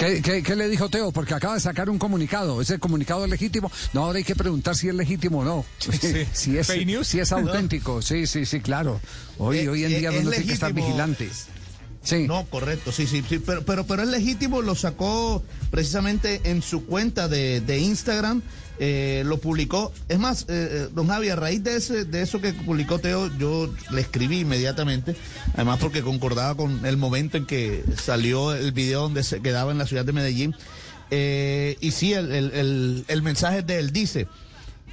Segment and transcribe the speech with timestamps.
[0.00, 1.12] ¿Qué, qué, qué le dijo Teo?
[1.12, 2.62] Porque acaba de sacar un comunicado.
[2.62, 3.70] ¿Ese comunicado es legítimo?
[3.92, 5.64] No, ahora hay que preguntar si es legítimo o no.
[6.32, 7.06] si, es, ¿Fake news?
[7.06, 8.00] si es auténtico.
[8.00, 8.98] Sí, sí, sí, claro.
[9.36, 11.26] Hoy, Eh, hoy en eh, día es uno tiene que estar legítimo.
[12.02, 12.26] Sí.
[12.26, 16.86] No, correcto, sí, sí, sí, pero, pero, pero es legítimo, lo sacó precisamente en su
[16.86, 18.40] cuenta de, de Instagram,
[18.78, 19.92] eh, lo publicó.
[20.08, 23.30] Es más, eh, eh, don Javi, a raíz de, ese, de eso que publicó Teo,
[23.36, 25.14] yo le escribí inmediatamente,
[25.52, 29.76] además porque concordaba con el momento en que salió el video donde se quedaba en
[29.76, 30.54] la ciudad de Medellín.
[31.10, 34.26] Eh, y sí, el, el, el, el mensaje de él dice,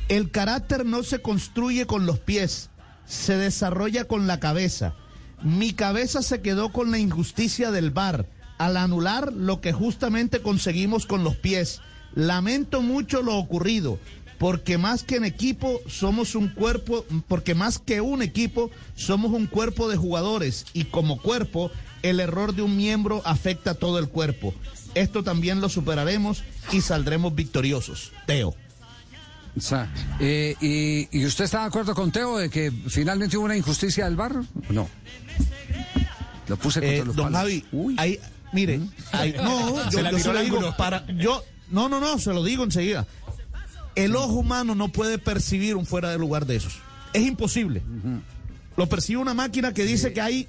[0.09, 2.69] el carácter no se construye con los pies,
[3.07, 4.93] se desarrolla con la cabeza.
[5.41, 8.25] Mi cabeza se quedó con la injusticia del VAR
[8.57, 11.81] al anular lo que justamente conseguimos con los pies.
[12.15, 13.99] Lamento mucho lo ocurrido,
[14.39, 19.45] porque más que en equipo somos un cuerpo, porque más que un equipo somos un
[19.47, 21.71] cuerpo de jugadores y como cuerpo
[22.01, 24.53] el error de un miembro afecta a todo el cuerpo.
[24.95, 28.11] Esto también lo superaremos y saldremos victoriosos.
[28.25, 28.55] Teo.
[29.57, 33.45] O sea, eh, y, ¿Y usted está de acuerdo con Teo de que finalmente hubo
[33.45, 34.35] una injusticia del bar?
[34.69, 34.87] No.
[36.47, 37.39] Lo puse contra Eh, los don palos.
[37.39, 37.95] Javi, Uy.
[37.97, 38.19] ahí,
[38.53, 38.79] mire,
[39.11, 42.63] ahí- no, yo, Se yo lo digo para, yo, no, no, no, se lo digo
[42.63, 43.05] enseguida.
[43.95, 46.79] El ojo humano no puede percibir un fuera de lugar de esos.
[47.13, 47.81] Es imposible.
[48.77, 50.47] Lo percibe una máquina que dice que hay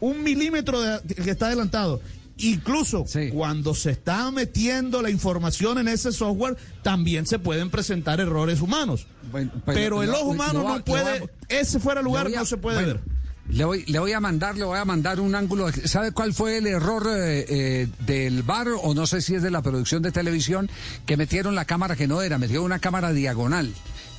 [0.00, 2.00] un milímetro de- que está adelantado.
[2.38, 3.30] Incluso Sí.
[3.30, 9.06] cuando se está metiendo la información en ese software, también se pueden presentar errores humanos.
[9.32, 12.56] Bueno, pues, pero el ojo humano no puede, voy ese fuera lugar a- no se
[12.58, 13.16] puede bueno, ver.
[13.48, 15.68] Le voy, le voy a mandar, le voy a mandar un ángulo.
[15.84, 19.52] ¿Sabe cuál fue el error eh, eh, del bar o no sé si es de
[19.52, 20.68] la producción de televisión
[21.06, 23.72] que metieron la cámara que no era, metieron una cámara diagonal,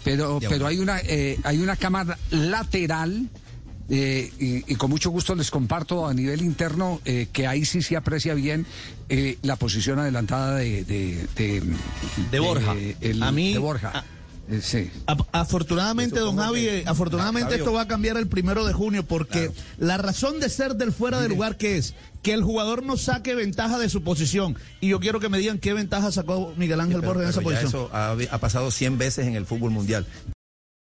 [0.05, 3.29] pero pero hay una eh, hay una cámara lateral.
[3.89, 7.81] Eh, y, y con mucho gusto les comparto a nivel interno eh, que ahí sí
[7.81, 8.65] se aprecia bien
[9.09, 11.63] eh, la posición adelantada de de, de,
[12.31, 12.75] De Borja.
[13.01, 13.91] el- A mí- de Borja.
[13.99, 14.03] a-
[14.49, 14.89] Eh, sí.
[15.07, 19.51] A- Afortunadamente, don Javi, eh, afortunadamente esto va a cambiar el primero de junio porque
[19.77, 23.35] la razón de ser del fuera de lugar que es que el jugador no saque
[23.35, 24.55] ventaja de su posición.
[24.79, 27.41] Y yo quiero que me digan qué ventaja sacó Miguel Ángel Pero- Borja en esa
[27.41, 27.67] posición.
[27.67, 30.05] eso ha, ha pasado 100 veces en el fútbol mundial.